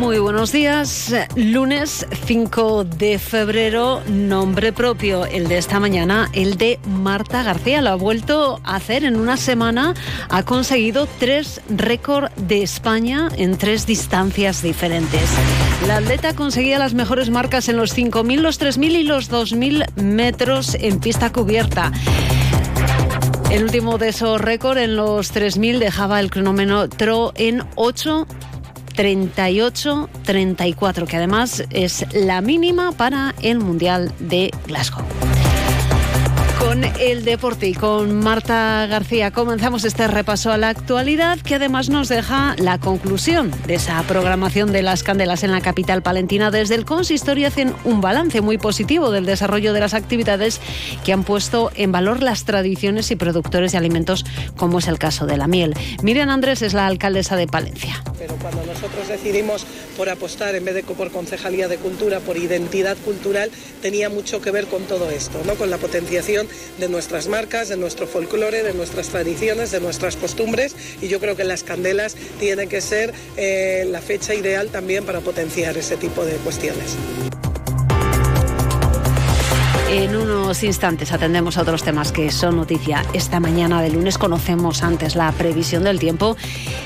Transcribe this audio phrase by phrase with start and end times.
[0.00, 1.14] Muy buenos días.
[1.36, 7.82] Lunes 5 de febrero, nombre propio, el de esta mañana, el de Marta García.
[7.82, 9.92] Lo ha vuelto a hacer en una semana.
[10.30, 15.28] Ha conseguido tres récords de España en tres distancias diferentes.
[15.86, 20.76] La atleta conseguía las mejores marcas en los 5.000, los 3.000 y los 2.000 metros
[20.80, 21.92] en pista cubierta.
[23.50, 28.26] El último de esos récords en los 3.000 dejaba el cronómetro en 8
[29.00, 35.06] 38-34, que además es la mínima para el Mundial de Glasgow.
[36.58, 41.88] Con el deporte y con Marta García comenzamos este repaso a la actualidad que además
[41.88, 46.50] nos deja la conclusión de esa programación de las candelas en la capital palentina.
[46.50, 50.60] Desde el consistorio hacen un balance muy positivo del desarrollo de las actividades
[51.02, 55.24] que han puesto en valor las tradiciones y productores de alimentos como es el caso
[55.24, 55.72] de la miel.
[56.02, 58.02] Miriam Andrés es la alcaldesa de Palencia.
[58.20, 59.64] Pero cuando nosotros decidimos
[59.96, 64.50] por apostar en vez de por concejalía de cultura, por identidad cultural, tenía mucho que
[64.50, 65.54] ver con todo esto, ¿no?
[65.54, 66.46] con la potenciación
[66.78, 71.34] de nuestras marcas, de nuestro folclore, de nuestras tradiciones, de nuestras costumbres y yo creo
[71.34, 76.22] que las candelas tienen que ser eh, la fecha ideal también para potenciar ese tipo
[76.26, 76.96] de cuestiones.
[79.92, 83.02] En unos instantes atendemos a otros temas que son noticia.
[83.12, 86.36] Esta mañana de lunes conocemos antes la previsión del tiempo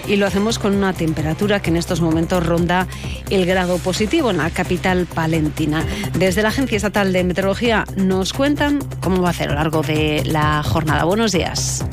[0.09, 2.87] y lo hacemos con una temperatura que en estos momentos ronda
[3.29, 5.85] el grado positivo en la capital palentina.
[6.19, 9.83] Desde la Agencia Estatal de Meteorología nos cuentan cómo va a ser a lo largo
[9.83, 11.05] de la jornada.
[11.05, 11.85] Buenos días.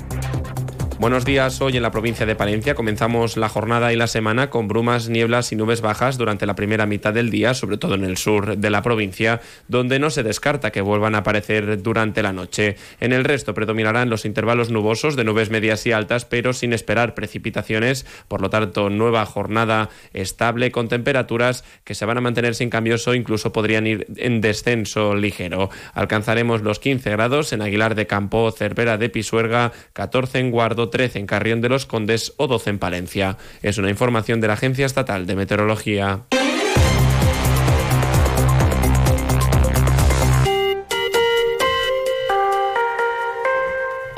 [1.02, 1.60] Buenos días.
[1.62, 5.52] Hoy en la provincia de Palencia comenzamos la jornada y la semana con brumas, nieblas
[5.52, 8.70] y nubes bajas durante la primera mitad del día, sobre todo en el sur de
[8.70, 12.76] la provincia, donde no se descarta que vuelvan a aparecer durante la noche.
[13.00, 17.16] En el resto predominarán los intervalos nubosos de nubes medias y altas, pero sin esperar
[17.16, 18.06] precipitaciones.
[18.28, 23.08] Por lo tanto, nueva jornada estable con temperaturas que se van a mantener sin cambios
[23.08, 25.72] o incluso podrían ir en descenso ligero.
[25.96, 31.18] Alcanzaremos los 15 grados en Aguilar de Campo, Cervera de Pisuerga, 14 en Guardo, 13
[31.18, 33.38] en Carrión de los Condes o 12 en Palencia.
[33.64, 36.26] Es una información de la Agencia Estatal de Meteorología.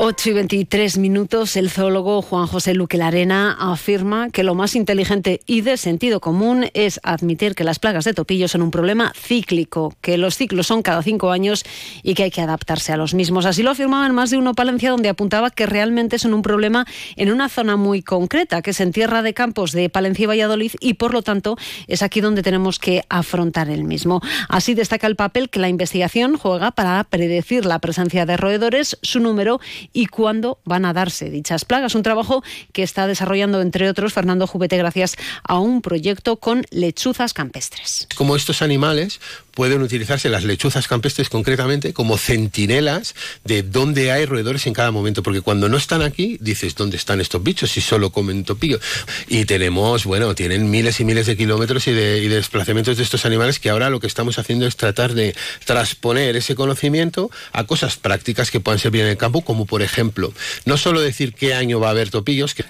[0.06, 5.40] 8 y 23 minutos, el zoólogo Juan José Luque Larena afirma que lo más inteligente
[5.46, 9.94] y de sentido común es admitir que las plagas de topillos son un problema cíclico,
[10.02, 11.64] que los ciclos son cada cinco años
[12.03, 13.46] y que hay que adaptarse a los mismos.
[13.46, 16.85] Así lo afirmaba en más de uno Palencia, donde apuntaba que realmente son un problema
[17.16, 20.74] en una zona muy concreta, que es en tierra de campos de Palencia y Valladolid,
[20.81, 21.56] y por lo tanto
[21.88, 24.20] es aquí donde tenemos que afrontar el mismo.
[24.50, 29.22] Así destaca el papel que la investigación juega para predecir la presencia de roedores, su
[29.22, 29.62] número
[29.94, 31.96] y cuándo van a darse dichas plagas.
[31.96, 32.44] Un trabajo
[32.74, 38.08] que está desarrollando, entre otros, Fernando Jubete, gracias a un proyecto con lechuzas campestres.
[38.16, 39.20] Como estos animales
[39.53, 45.22] pueden utilizarse las lechuzas campestres concretamente como centinelas de dónde hay roedores en cada momento,
[45.22, 48.80] porque cuando no están aquí dices dónde están estos bichos si solo comen topillo.
[49.28, 53.59] Y tenemos, bueno, tienen miles y miles de kilómetros y de, desplazamientos de estos animales
[53.59, 58.50] que ahora lo que estamos haciendo es tratar de transponer ese conocimiento a cosas prácticas
[58.50, 60.34] que puedan servir en el campo, como por ejemplo,
[60.66, 62.66] no solo decir qué año va a haber topillos, que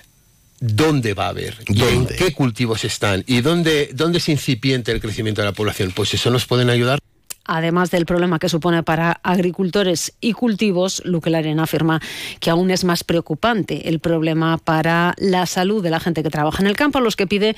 [0.59, 5.01] dónde va a haber, y en qué cultivos están y dónde, dónde es incipiente el
[5.01, 5.91] crecimiento de la población.
[5.93, 6.99] Pues eso nos pueden ayudar.
[7.45, 12.01] Además del problema que supone para agricultores y cultivos, Luque Larena afirma
[12.39, 16.61] que aún es más preocupante el problema para la salud de la gente que trabaja
[16.61, 17.57] en el campo, a los que pide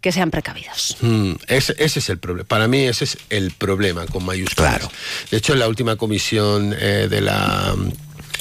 [0.00, 0.96] que sean precavidos.
[1.00, 2.48] Mm, ese, ese, es el problema.
[2.48, 4.78] Para mí ese es el problema con mayúsculas.
[4.78, 4.92] Claro.
[5.30, 7.76] De hecho, en la última comisión eh, de la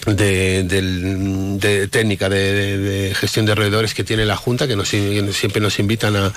[0.06, 6.16] de, técnica de, gestión de roedores que tiene la Junta, que nos, siempre nos invitan
[6.16, 6.34] a,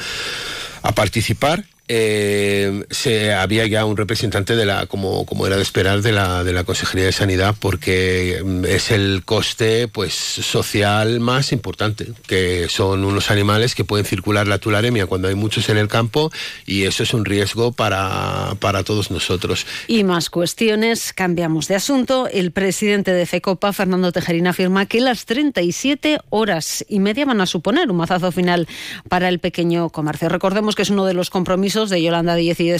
[0.82, 1.64] a participar.
[1.86, 6.42] Eh, se había ya un representante de la como, como era de esperar de la
[6.42, 13.04] de la consejería de sanidad porque es el coste pues social más importante que son
[13.04, 16.32] unos animales que pueden circular la tularemia cuando hay muchos en el campo
[16.64, 19.66] y eso es un riesgo para, para todos nosotros.
[19.86, 22.26] Y más cuestiones cambiamos de asunto.
[22.32, 27.46] El presidente de FECOPA Fernando Tejerina afirma que las 37 horas y media van a
[27.46, 28.66] suponer un mazazo final
[29.10, 30.30] para el pequeño comercio.
[30.30, 32.78] Recordemos que es uno de los compromisos de Yolanda Díez y de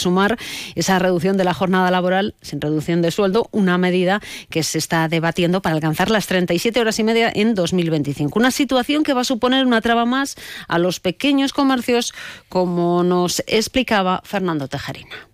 [0.75, 4.21] Esa reducción de la jornada laboral sin reducción de sueldo, una medida
[4.51, 8.39] que se está debatiendo para alcanzar las 37 horas y media en 2025.
[8.39, 10.37] Una situación que va a suponer una traba más
[10.69, 12.15] a los pequeños comercios,
[12.49, 15.34] como nos explicaba Fernando Tejarina.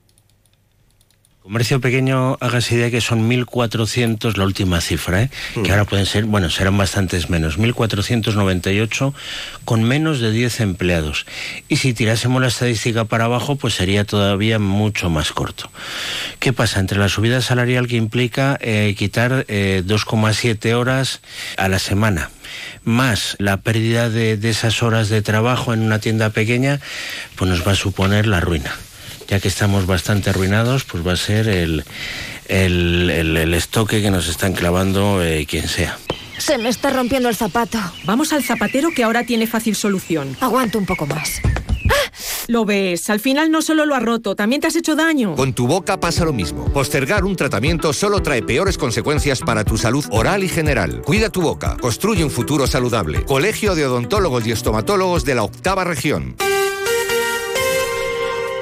[1.50, 5.30] Comercio pequeño, hágase idea que son 1.400, la última cifra, ¿eh?
[5.54, 5.70] que mm.
[5.72, 9.12] ahora pueden ser, bueno, serán bastantes menos, 1.498
[9.64, 11.26] con menos de 10 empleados.
[11.68, 15.72] Y si tirásemos la estadística para abajo, pues sería todavía mucho más corto.
[16.38, 16.78] ¿Qué pasa?
[16.78, 21.20] Entre la subida salarial que implica eh, quitar 2,7 eh, horas
[21.56, 22.30] a la semana,
[22.84, 26.78] más la pérdida de esas horas de trabajo en una tienda pequeña,
[27.34, 28.72] pues nos va a suponer la ruina
[29.30, 31.84] ya que estamos bastante arruinados, pues va a ser el,
[32.48, 35.96] el, estoque que nos están clavando eh, quien sea.
[36.38, 37.78] Se me está rompiendo el zapato.
[38.04, 40.36] Vamos al zapatero que ahora tiene fácil solución.
[40.40, 41.40] Aguanto un poco más.
[42.48, 45.36] Lo ves, al final no solo lo ha roto, también te has hecho daño.
[45.36, 46.64] Con tu boca pasa lo mismo.
[46.72, 51.02] Postergar un tratamiento solo trae peores consecuencias para tu salud oral y general.
[51.02, 53.24] Cuida tu boca, construye un futuro saludable.
[53.24, 56.34] Colegio de Odontólogos y Estomatólogos de la Octava Región.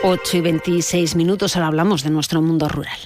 [0.02, 2.98] 8 y 26 minutos, ahora hablamos de nuestro mundo rural.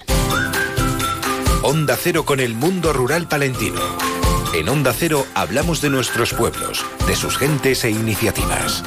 [1.62, 3.80] Onda Cero con el mundo rural palentino.
[4.54, 8.84] En Onda Cero hablamos de nuestros pueblos, de sus gentes e iniciativas.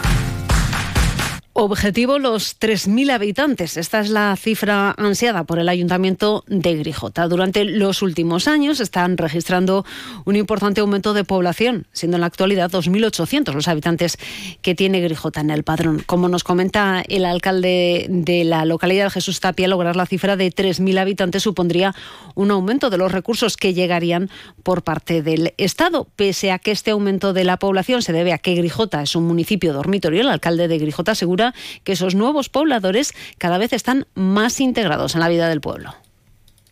[1.57, 3.77] Objetivo los 3.000 habitantes.
[3.77, 7.29] Esta es la cifra ansiada por el Ayuntamiento de Grijota.
[7.29, 9.85] Durante los últimos años están registrando
[10.25, 14.17] un importante aumento de población, siendo en la actualidad 2.800 los habitantes
[14.61, 16.03] que tiene Grijota en el padrón.
[16.05, 20.99] Como nos comenta el alcalde de la localidad, Jesús Tapia, lograr la cifra de 3.000
[20.99, 21.95] habitantes supondría
[22.33, 24.29] un aumento de los recursos que llegarían
[24.63, 26.05] por parte del Estado.
[26.17, 29.23] Pese a que este aumento de la población se debe a que Grijota es un
[29.23, 31.44] municipio dormitorio, el alcalde de Grijota asegura
[31.83, 35.95] que esos nuevos pobladores cada vez están más integrados en la vida del pueblo.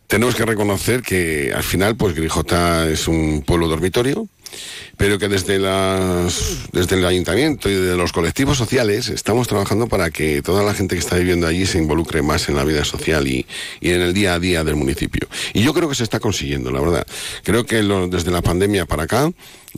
[0.06, 4.28] Tenemos que reconocer que al final, pues Grijota es un pueblo dormitorio,
[4.96, 10.10] pero que desde, las, desde el ayuntamiento y de los colectivos sociales estamos trabajando para
[10.10, 13.26] que toda la gente que está viviendo allí se involucre más en la vida social
[13.26, 13.46] y,
[13.80, 15.28] en el día a día del municipio.
[15.52, 17.06] Y yo creo que se está consiguiendo, la verdad.
[17.42, 19.30] Creo que desde la pandemia para acá,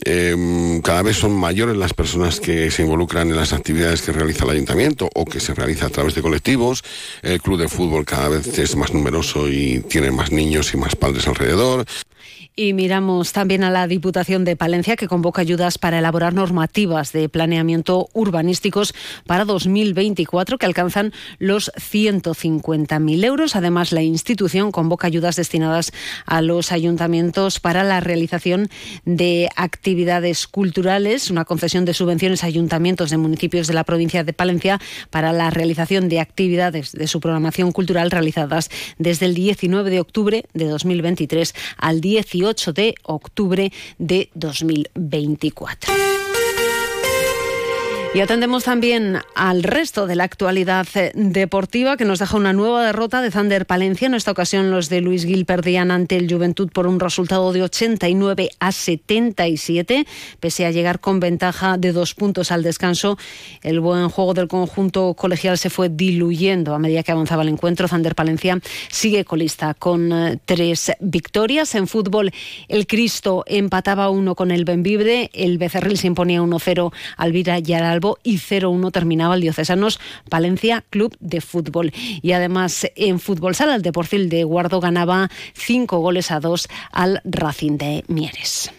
[0.05, 4.45] em, cada vez son mayores las personas que se involucran en las actividades que realiza
[4.45, 6.83] el ayuntamiento o que se realiza a través de colectivos.
[7.21, 10.95] El club de fútbol cada vez es más numeroso y tiene más niños y más
[10.95, 11.85] padres alrededor.
[12.55, 17.29] Y miramos también a la Diputación de Palencia, que convoca ayudas para elaborar normativas de
[17.29, 18.95] planeamiento urbanísticos
[19.25, 23.55] para 2024, que alcanzan los 150.000 euros.
[23.55, 25.91] Además, la institución convoca ayudas destinadas
[26.25, 28.69] a los ayuntamientos para la realización
[29.05, 34.33] de actividades culturales, una concesión de subvenciones a ayuntamientos de municipios de la provincia de
[34.33, 34.79] Palencia
[35.09, 40.45] para la realización de actividades de su programación cultural realizadas desde el 19 de octubre
[40.53, 46.06] de 2023 al 18 8 de octubre de 2024.
[48.17, 52.83] Y atendemos también al resto de la actualidad eh, deportiva que nos deja una nueva
[52.83, 54.07] derrota de Zander Palencia.
[54.07, 57.61] En esta ocasión los de Luis Gil perdían ante el Juventud por un resultado de
[57.61, 60.07] 89 a 77.
[60.39, 63.19] Pese a llegar con ventaja de dos puntos al descanso,
[63.61, 67.87] el buen juego del conjunto colegial se fue diluyendo a medida que avanzaba el encuentro.
[67.87, 68.59] Zander Palencia
[68.89, 71.75] sigue colista con eh, tres victorias.
[71.75, 72.31] En fútbol,
[72.67, 77.73] el Cristo empataba uno con el Benvibre, el Becerril se imponía 1-0 al Vira y
[77.73, 79.99] al y 0-1 terminaba el Diocesanos
[80.29, 81.91] Palencia Club de Fútbol.
[82.21, 87.21] Y además en fútbol sala el Deportil de Guardo ganaba 5 goles a 2 al
[87.25, 88.71] Racing de Mieres.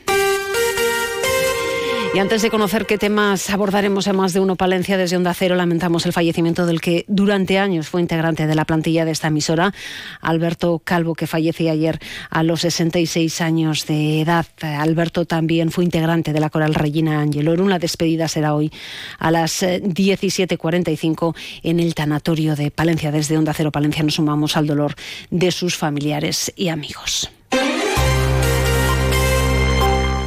[2.15, 5.55] Y antes de conocer qué temas abordaremos en más de uno Palencia desde Onda Cero,
[5.55, 9.75] lamentamos el fallecimiento del que durante años fue integrante de la plantilla de esta emisora,
[10.21, 12.01] Alberto Calvo, que falleció ayer
[12.31, 14.47] a los 66 años de edad.
[14.61, 17.69] Alberto también fue integrante de la coral Regina Angelorum.
[17.69, 18.73] La despedida será hoy
[19.19, 23.13] a las 17.45 en el tanatorio de Palencia.
[23.13, 24.95] Desde Onda Cero Palencia nos sumamos al dolor
[25.31, 27.31] de sus familiares y amigos.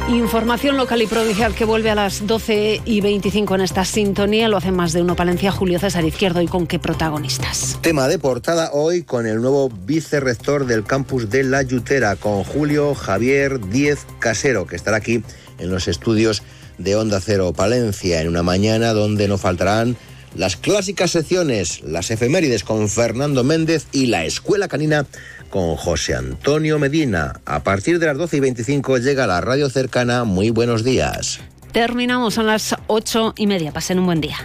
[0.08, 4.48] Información local y provincial que vuelve a las 12 y 25 en esta sintonía.
[4.48, 6.42] Lo hace más de uno Palencia, Julio César Izquierdo.
[6.42, 7.78] ¿Y con qué protagonistas?
[7.80, 12.94] Tema de portada hoy con el nuevo vicerrector del campus de La Yutera, con Julio
[12.94, 15.22] Javier Díez Casero, que estará aquí
[15.58, 16.42] en los estudios
[16.78, 19.96] de Onda Cero Palencia, en una mañana donde no faltarán
[20.34, 25.06] las clásicas secciones, las efemérides con Fernando Méndez y la Escuela Canina
[25.50, 27.40] con José Antonio Medina.
[27.44, 30.24] A partir de las 12 y 25 llega la radio cercana.
[30.24, 31.40] Muy buenos días.
[31.72, 33.72] Terminamos a las 8 y media.
[33.72, 34.38] Pasen un buen día.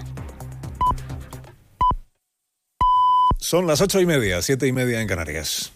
[3.48, 5.72] Son las ocho y media, siete y media en Canarias.